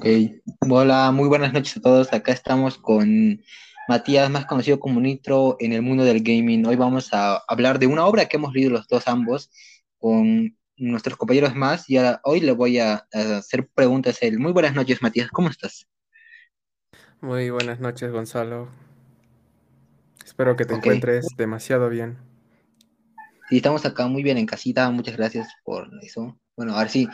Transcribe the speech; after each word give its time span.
Ok, 0.00 0.06
hola, 0.70 1.10
muy 1.10 1.28
buenas 1.28 1.52
noches 1.52 1.76
a 1.76 1.80
todos. 1.82 2.10
Acá 2.14 2.32
estamos 2.32 2.78
con 2.78 3.42
Matías, 3.86 4.30
más 4.30 4.46
conocido 4.46 4.80
como 4.80 4.98
Nitro 4.98 5.58
en 5.60 5.74
el 5.74 5.82
mundo 5.82 6.04
del 6.04 6.22
gaming. 6.22 6.64
Hoy 6.64 6.76
vamos 6.76 7.12
a 7.12 7.36
hablar 7.46 7.78
de 7.78 7.86
una 7.86 8.06
obra 8.06 8.24
que 8.24 8.38
hemos 8.38 8.54
leído 8.54 8.70
los 8.70 8.88
dos 8.88 9.06
ambos 9.06 9.50
con 9.98 10.56
nuestros 10.78 11.18
compañeros 11.18 11.54
más 11.54 11.90
y 11.90 11.98
hoy 12.24 12.40
le 12.40 12.52
voy 12.52 12.78
a, 12.78 13.06
hacer 13.12 13.68
preguntas 13.74 14.22
a 14.22 14.26
él. 14.26 14.38
Muy 14.38 14.52
buenas 14.52 14.74
noches, 14.74 15.02
Matías, 15.02 15.28
¿cómo 15.28 15.50
estás? 15.50 15.86
Muy 17.20 17.50
buenas 17.50 17.78
noches, 17.78 18.10
Gonzalo. 18.10 18.70
Espero 20.24 20.56
que 20.56 20.64
te 20.64 20.72
encuentres 20.72 21.26
demasiado 21.36 21.90
bien. 21.90 22.16
Sí, 23.50 23.56
estamos 23.56 23.84
acá 23.84 24.06
muy 24.06 24.22
bien 24.22 24.38
en 24.38 24.46
casita, 24.46 24.88
muchas 24.90 25.16
gracias 25.16 25.48
por 25.64 25.90
eso. 26.02 26.38
Bueno, 26.56 26.76
a 26.76 26.78
ver 26.78 26.88
sí, 26.88 27.08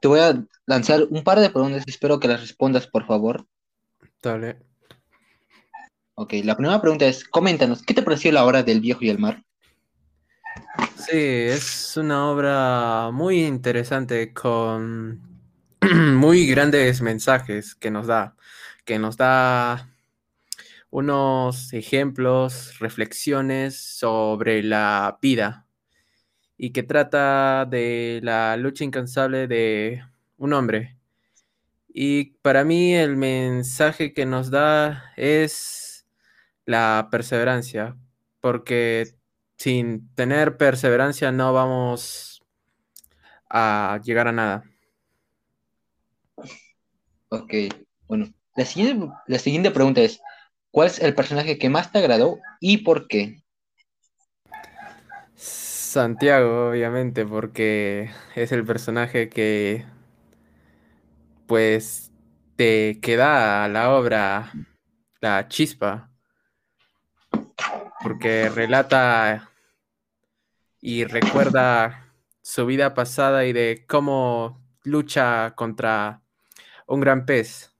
te 0.00 0.08
voy 0.08 0.20
a 0.20 0.42
lanzar 0.64 1.02
un 1.10 1.22
par 1.22 1.38
de 1.38 1.50
preguntas, 1.50 1.84
espero 1.86 2.18
que 2.18 2.28
las 2.28 2.40
respondas, 2.40 2.86
por 2.86 3.06
favor. 3.06 3.46
Dale. 4.22 4.56
Ok, 6.14 6.32
la 6.44 6.56
primera 6.56 6.80
pregunta 6.80 7.04
es, 7.04 7.24
coméntanos, 7.24 7.82
¿qué 7.82 7.92
te 7.92 8.00
pareció 8.00 8.32
la 8.32 8.46
obra 8.46 8.62
del 8.62 8.80
viejo 8.80 9.00
y 9.02 9.10
el 9.10 9.18
mar? 9.18 9.44
Sí, 10.96 11.18
es 11.18 11.94
una 11.98 12.30
obra 12.30 13.10
muy 13.12 13.44
interesante 13.44 14.32
con 14.32 15.20
muy 16.14 16.46
grandes 16.46 17.02
mensajes 17.02 17.74
que 17.74 17.90
nos 17.90 18.06
da, 18.06 18.34
que 18.86 18.98
nos 18.98 19.18
da 19.18 19.90
unos 20.88 21.74
ejemplos, 21.74 22.78
reflexiones 22.78 23.76
sobre 23.76 24.62
la 24.62 25.18
vida 25.20 25.66
y 26.62 26.70
que 26.70 26.84
trata 26.84 27.66
de 27.68 28.20
la 28.22 28.56
lucha 28.56 28.84
incansable 28.84 29.48
de 29.48 30.04
un 30.36 30.52
hombre. 30.52 30.96
Y 31.88 32.36
para 32.40 32.62
mí 32.62 32.94
el 32.94 33.16
mensaje 33.16 34.14
que 34.14 34.26
nos 34.26 34.48
da 34.52 35.12
es 35.16 36.06
la 36.64 37.08
perseverancia, 37.10 37.96
porque 38.40 39.16
sin 39.56 40.14
tener 40.14 40.56
perseverancia 40.56 41.32
no 41.32 41.52
vamos 41.52 42.44
a 43.50 44.00
llegar 44.04 44.28
a 44.28 44.32
nada. 44.32 44.62
Ok, 47.28 47.54
bueno, 48.06 48.32
la 48.54 48.64
siguiente, 48.64 49.08
la 49.26 49.38
siguiente 49.40 49.72
pregunta 49.72 50.00
es, 50.00 50.20
¿cuál 50.70 50.86
es 50.86 51.00
el 51.00 51.16
personaje 51.16 51.58
que 51.58 51.68
más 51.68 51.90
te 51.90 51.98
agradó 51.98 52.38
y 52.60 52.78
por 52.84 53.08
qué? 53.08 53.41
Santiago, 55.92 56.70
obviamente, 56.70 57.26
porque 57.26 58.10
es 58.34 58.50
el 58.50 58.64
personaje 58.64 59.28
que 59.28 59.84
pues 61.46 62.10
te 62.56 62.98
queda 63.02 63.62
a 63.62 63.68
la 63.68 63.94
obra 63.94 64.50
la 65.20 65.48
chispa, 65.48 66.10
porque 68.02 68.48
relata 68.48 69.50
y 70.80 71.04
recuerda 71.04 72.14
su 72.40 72.64
vida 72.64 72.94
pasada 72.94 73.44
y 73.44 73.52
de 73.52 73.84
cómo 73.86 74.64
lucha 74.84 75.52
contra 75.54 76.22
un 76.86 77.00
gran 77.00 77.26
pez. 77.26 77.70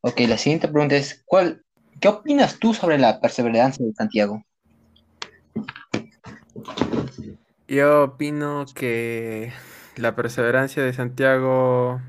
Ok, 0.00 0.18
la 0.26 0.36
siguiente 0.36 0.66
pregunta 0.66 0.96
es, 0.96 1.22
¿cuál 1.24 1.64
¿Qué 2.00 2.08
opinas 2.08 2.58
tú 2.58 2.72
sobre 2.72 2.96
la 2.96 3.20
perseverancia 3.20 3.84
de 3.84 3.92
Santiago? 3.92 4.42
Yo 7.68 8.04
opino 8.04 8.64
que 8.74 9.52
la 9.96 10.16
perseverancia 10.16 10.82
de 10.82 10.94
Santiago 10.94 12.00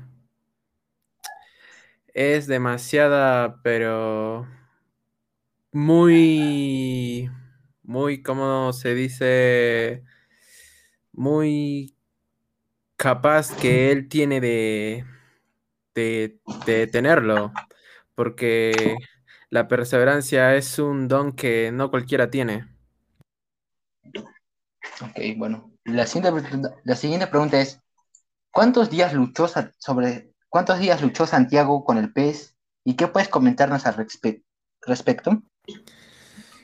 es 2.14 2.46
demasiada, 2.46 3.60
pero 3.62 4.48
muy, 5.72 7.30
muy, 7.82 8.22
¿cómo 8.22 8.72
se 8.72 8.94
dice? 8.94 10.04
Muy 11.12 11.94
capaz 12.96 13.54
que 13.54 13.92
él 13.92 14.08
tiene 14.08 14.40
de, 14.40 15.04
de, 15.94 16.40
de 16.64 16.86
tenerlo, 16.86 17.52
porque 18.14 18.96
la 19.52 19.68
perseverancia 19.68 20.54
es 20.54 20.78
un 20.78 21.08
don 21.08 21.32
que 21.32 21.70
no 21.72 21.90
cualquiera 21.90 22.30
tiene. 22.30 22.66
Ok, 25.02 25.18
bueno. 25.36 25.70
La 25.84 26.06
siguiente, 26.06 26.70
la 26.84 26.96
siguiente 26.96 27.26
pregunta 27.26 27.60
es, 27.60 27.78
¿cuántos 28.50 28.88
días 28.88 29.12
luchó 29.12 29.46
sobre 29.78 30.32
cuántos 30.48 30.78
días 30.78 31.02
luchó 31.02 31.26
Santiago 31.26 31.84
con 31.84 31.98
el 31.98 32.14
pez 32.14 32.56
y 32.82 32.96
qué 32.96 33.08
puedes 33.08 33.28
comentarnos 33.28 33.84
al 33.84 33.96
respecto? 34.86 35.42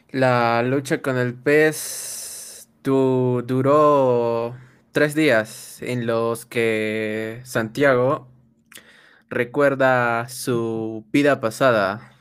La 0.09 0.63
lucha 0.63 1.03
con 1.03 1.19
el 1.19 1.35
pez 1.35 2.71
duró 2.83 4.57
tres 4.93 5.15
días 5.15 5.83
en 5.83 6.07
los 6.07 6.47
que 6.47 7.43
Santiago 7.45 8.29
recuerda 9.29 10.27
su 10.31 11.05
vida 11.13 11.39
pasada 11.43 12.15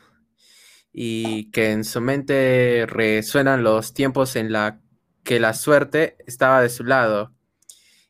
y 0.99 1.51
que 1.51 1.69
en 1.73 1.83
su 1.83 2.01
mente 2.01 2.87
resuenan 2.87 3.63
los 3.63 3.93
tiempos 3.93 4.35
en 4.35 4.51
la 4.51 4.81
que 5.23 5.39
la 5.39 5.53
suerte 5.53 6.17
estaba 6.25 6.59
de 6.59 6.69
su 6.69 6.83
lado 6.83 7.35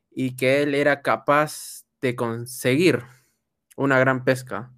y 0.09 0.37
que 0.37 0.63
él 0.63 0.73
era 0.73 1.01
capaz 1.01 1.83
de 1.99 2.15
conseguir 2.15 3.03
una 3.75 3.99
gran 3.99 4.23
pesca. 4.23 4.71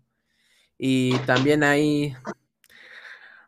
Y 0.75 1.19
también 1.27 1.61
ahí 1.61 2.15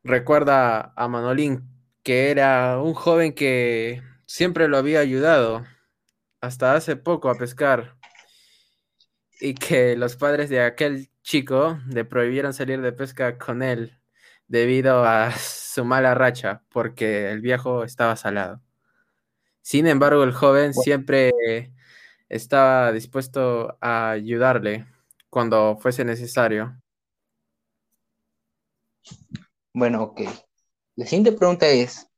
recuerda 0.04 0.94
a 0.96 1.08
Manolín, 1.08 1.68
que 2.04 2.30
era 2.30 2.80
un 2.80 2.94
joven 2.94 3.34
que 3.34 4.04
siempre 4.28 4.68
lo 4.68 4.78
había 4.78 5.00
ayudado 5.00 5.66
hasta 6.40 6.76
hace 6.76 6.96
poco 6.96 7.32
a 7.32 7.36
pescar 7.36 7.98
y 9.40 9.56
que 9.56 9.96
los 9.96 10.18
padres 10.18 10.52
de 10.52 10.62
aquel 10.62 11.10
chico 11.24 11.80
le 11.88 12.06
prohibieron 12.06 12.54
salir 12.54 12.80
de 12.82 12.92
pesca 12.92 13.40
con 13.40 13.64
él 13.64 14.01
debido 14.52 15.06
a 15.06 15.32
su 15.32 15.86
mala 15.86 16.14
racha, 16.14 16.62
porque 16.70 17.32
el 17.32 17.40
viejo 17.40 17.86
estaba 17.86 18.18
salado. 18.18 18.62
Sin 19.62 19.88
embargo, 19.88 20.24
el 20.24 20.34
joven 20.34 20.74
siempre 20.74 21.72
estaba 22.28 22.92
dispuesto 22.92 23.78
a 23.80 24.12
ayudarle 24.12 24.86
cuando 25.30 25.78
fuese 25.78 26.04
necesario. 26.04 26.78
Bueno, 29.74 30.04
ok. 30.04 30.22
La 30.98 31.06
siguiente 31.06 31.32
pregunta 31.32 31.68
es, 31.68 32.10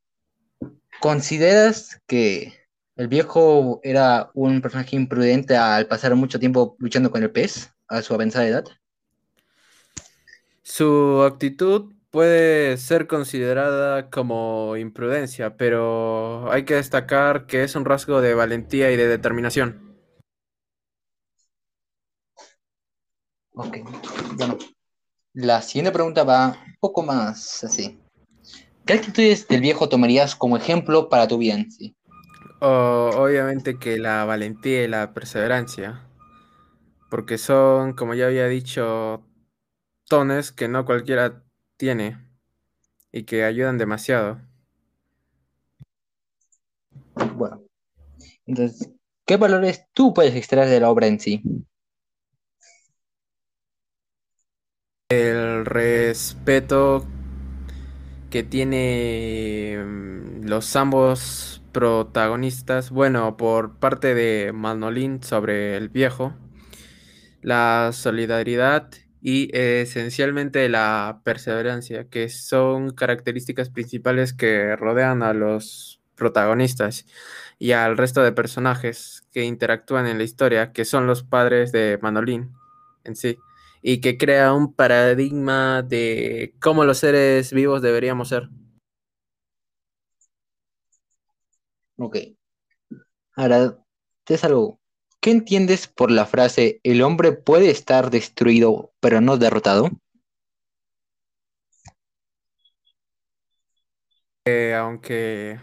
¿consideras 1.00 2.02
que 2.08 2.52
el 2.96 3.08
viejo 3.10 3.80
era 3.84 4.32
un 4.34 4.60
personaje 4.60 4.96
imprudente 4.96 5.56
al 5.56 5.86
pasar 5.86 6.16
mucho 6.16 6.40
tiempo 6.40 6.76
luchando 6.80 7.12
con 7.12 7.22
el 7.22 7.32
pez 7.32 7.72
a 7.88 8.02
su 8.02 8.16
avanzada 8.16 8.48
edad? 8.48 8.66
Su 10.64 11.22
actitud 11.22 11.94
puede 12.14 12.78
ser 12.78 13.08
considerada 13.08 14.12
como 14.12 14.78
imprudencia, 14.78 15.58
pero 15.58 16.52
hay 16.52 16.64
que 16.64 16.76
destacar 16.76 17.48
que 17.48 17.64
es 17.64 17.76
un 17.76 17.86
rasgo 17.86 18.22
de 18.22 18.36
valentía 18.36 18.92
y 18.92 18.96
de 18.96 19.08
determinación. 19.08 19.98
Ok, 23.56 23.78
bueno, 24.38 24.60
la 25.34 25.64
siguiente 25.64 25.92
pregunta 25.92 26.24
va 26.24 26.50
un 26.50 26.76
poco 26.80 27.02
más 27.02 27.64
así. 27.64 28.00
¿Qué 28.86 28.94
actitudes 28.94 29.48
del 29.48 29.62
viejo 29.62 29.90
tomarías 29.90 30.36
como 30.36 30.56
ejemplo 30.56 31.10
para 31.10 31.28
tu 31.28 31.40
bien? 31.40 31.72
Sí? 31.72 31.96
obviamente 32.66 33.78
que 33.78 33.98
la 33.98 34.24
valentía 34.24 34.84
y 34.84 34.88
la 34.88 35.14
perseverancia, 35.14 36.08
porque 37.10 37.38
son, 37.38 37.92
como 37.92 38.14
ya 38.14 38.28
había 38.28 38.48
dicho, 38.48 39.26
tones 40.08 40.54
que 40.54 40.70
no 40.70 40.86
cualquiera 40.86 41.43
tiene 41.84 42.18
y 43.12 43.24
que 43.24 43.44
ayudan 43.44 43.78
demasiado. 43.78 44.40
Bueno, 47.36 47.62
entonces, 48.46 48.90
¿qué 49.26 49.36
valores 49.36 49.88
tú 49.92 50.14
puedes 50.14 50.34
extraer 50.34 50.70
de 50.70 50.80
la 50.80 50.90
obra 50.90 51.08
en 51.08 51.20
sí? 51.20 51.44
El 55.10 55.66
respeto 55.66 57.06
que 58.30 58.44
tiene 58.44 59.78
mm, 59.86 60.46
los 60.46 60.74
ambos 60.78 61.62
protagonistas, 61.74 62.92
bueno, 62.92 63.36
por 63.36 63.76
parte 63.80 64.16
de 64.16 64.54
Manolín 64.54 65.22
sobre 65.22 65.76
el 65.76 65.90
viejo, 65.90 66.34
la 67.42 67.90
solidaridad 67.92 68.90
y 69.26 69.50
esencialmente 69.58 70.68
la 70.68 71.22
perseverancia, 71.24 72.10
que 72.10 72.28
son 72.28 72.92
características 72.94 73.70
principales 73.70 74.34
que 74.34 74.76
rodean 74.76 75.24
a 75.24 75.34
los 75.34 76.02
protagonistas 76.16 77.06
y 77.58 77.72
al 77.72 77.98
resto 77.98 78.22
de 78.22 78.34
personajes 78.34 79.24
que 79.32 79.46
interactúan 79.46 80.08
en 80.08 80.18
la 80.18 80.26
historia, 80.26 80.74
que 80.74 80.84
son 80.84 81.08
los 81.08 81.24
padres 81.24 81.72
de 81.72 81.98
Manolín 82.02 82.52
en 83.06 83.16
sí, 83.16 83.38
y 83.82 84.02
que 84.02 84.18
crea 84.18 84.54
un 84.54 84.74
paradigma 84.74 85.84
de 85.84 86.54
cómo 86.62 86.84
los 86.84 86.98
seres 87.00 87.54
vivos 87.54 87.82
deberíamos 87.82 88.30
ser. 88.30 88.50
Ok. 91.98 92.18
Ahora, 93.36 93.78
es 94.28 94.44
algo. 94.44 94.80
¿Qué 95.24 95.32
entiendes 95.32 95.88
por 95.88 96.12
la 96.12 96.26
frase 96.26 96.82
el 96.84 97.02
hombre 97.02 97.32
puede 97.32 97.70
estar 97.70 98.10
destruido 98.10 98.92
pero 99.00 99.22
no 99.22 99.38
derrotado? 99.38 99.90
aunque 104.76 105.62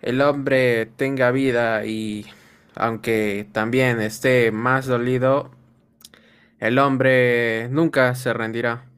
el 0.00 0.20
hombre 0.20 0.86
tenga 0.86 1.32
vida 1.32 1.84
y 1.84 2.24
aunque 2.76 3.48
también 3.50 4.00
esté 4.00 4.52
más 4.52 4.86
dolido, 4.86 5.50
el 6.60 6.78
hombre 6.78 7.68
nunca 7.70 8.14
se 8.14 8.32
rendirá. 8.32 8.88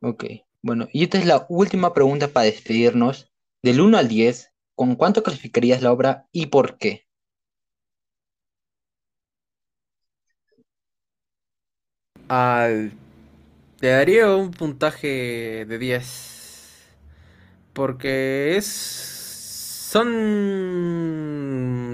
Ok, 0.00 0.26
bueno, 0.62 0.86
y 0.92 1.02
esta 1.02 1.18
es 1.18 1.26
la 1.26 1.44
última 1.48 1.92
pregunta 1.92 2.28
para 2.28 2.46
despedirnos. 2.46 3.32
Del 3.64 3.80
1 3.80 3.98
al 3.98 4.06
10, 4.06 4.52
¿con 4.78 4.94
cuánto 4.94 5.22
clasificarías 5.24 5.82
la 5.82 5.92
obra 5.92 6.28
y 6.32 6.46
por 6.46 6.78
qué? 6.78 7.08
Al... 12.28 12.92
Le 13.80 13.88
daría 13.88 14.34
un 14.34 14.52
puntaje 14.52 15.66
de 15.66 15.78
10. 15.78 16.96
Porque 17.72 18.56
es... 18.56 18.66
Son... 19.90 20.06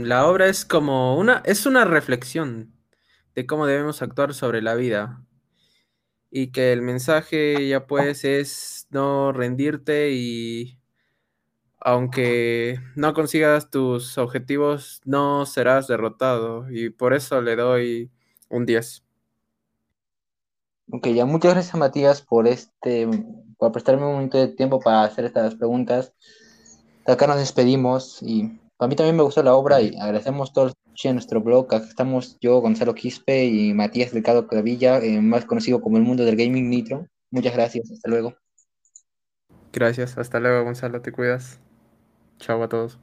La 0.08 0.26
obra 0.26 0.48
es 0.48 0.64
como 0.66 1.16
una... 1.18 1.42
Es 1.46 1.66
una 1.66 1.84
reflexión 1.86 2.74
de 3.34 3.46
cómo 3.46 3.66
debemos 3.66 4.02
actuar 4.02 4.34
sobre 4.34 4.60
la 4.62 4.74
vida. 4.74 5.24
Y 6.30 6.52
que 6.52 6.72
el 6.72 6.82
mensaje 6.82 7.66
ya 7.68 7.86
pues 7.86 8.24
es 8.24 8.86
no 8.90 9.32
rendirte 9.32 10.12
y 10.12 10.78
aunque 11.84 12.80
no 12.96 13.12
consigas 13.12 13.70
tus 13.70 14.16
objetivos, 14.16 15.02
no 15.04 15.44
serás 15.44 15.86
derrotado. 15.86 16.70
Y 16.70 16.88
por 16.88 17.12
eso 17.12 17.42
le 17.42 17.56
doy 17.56 18.10
un 18.48 18.64
10. 18.64 19.04
Ok, 20.90 21.08
ya 21.08 21.26
muchas 21.26 21.52
gracias 21.52 21.76
Matías 21.76 22.22
por 22.22 22.48
este, 22.48 23.08
por 23.58 23.72
prestarme 23.72 24.06
un 24.06 24.12
momento 24.12 24.38
de 24.38 24.48
tiempo 24.48 24.80
para 24.80 25.04
hacer 25.04 25.26
estas 25.26 25.54
preguntas. 25.56 26.14
Acá 27.06 27.26
nos 27.26 27.36
despedimos 27.36 28.22
y 28.22 28.58
a 28.78 28.86
mí 28.86 28.96
también 28.96 29.16
me 29.16 29.22
gustó 29.22 29.42
la 29.42 29.54
obra 29.54 29.82
y 29.82 29.94
agradecemos 29.96 30.54
todos 30.54 30.72
en 31.02 31.16
nuestro 31.16 31.42
blog. 31.42 31.66
Acá 31.66 31.84
estamos 31.86 32.38
yo, 32.40 32.60
Gonzalo 32.60 32.94
Quispe 32.94 33.44
y 33.44 33.74
Matías 33.74 34.12
Delgado 34.12 34.46
Clavilla, 34.46 35.00
eh, 35.00 35.20
más 35.20 35.44
conocido 35.44 35.82
como 35.82 35.98
el 35.98 36.02
mundo 36.02 36.24
del 36.24 36.36
gaming 36.36 36.70
nitro. 36.70 37.06
Muchas 37.30 37.52
gracias, 37.52 37.90
hasta 37.90 38.08
luego. 38.08 38.34
Gracias, 39.70 40.16
hasta 40.16 40.40
luego 40.40 40.64
Gonzalo, 40.64 41.02
te 41.02 41.12
cuidas. 41.12 41.60
Chao 42.38 42.62
a 42.62 42.68
todos. 42.68 42.98